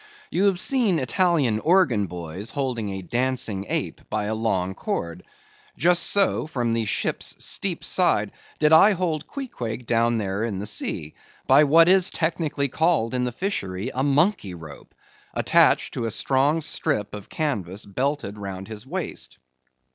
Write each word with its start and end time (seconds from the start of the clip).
You 0.31 0.45
have 0.45 0.59
seen 0.59 0.97
Italian 0.97 1.59
organ 1.59 2.07
boys 2.07 2.49
holding 2.49 2.89
a 2.89 3.03
dancing 3.03 3.67
ape 3.69 4.01
by 4.09 4.23
a 4.23 4.33
long 4.33 4.73
cord. 4.73 5.21
Just 5.77 6.01
so, 6.07 6.47
from 6.47 6.73
the 6.73 6.85
ship's 6.85 7.35
steep 7.45 7.83
side, 7.83 8.31
did 8.57 8.73
I 8.73 8.93
hold 8.93 9.27
Queequeg 9.27 9.85
down 9.85 10.17
there 10.17 10.43
in 10.43 10.57
the 10.57 10.65
sea, 10.65 11.13
by 11.45 11.65
what 11.65 11.87
is 11.87 12.09
technically 12.09 12.67
called 12.67 13.13
in 13.13 13.25
the 13.25 13.31
fishery 13.31 13.91
a 13.93 14.01
monkey 14.01 14.55
rope, 14.55 14.95
attached 15.35 15.93
to 15.93 16.05
a 16.05 16.09
strong 16.09 16.63
strip 16.63 17.13
of 17.13 17.29
canvas 17.29 17.85
belted 17.85 18.39
round 18.39 18.69
his 18.69 18.87
waist. 18.87 19.37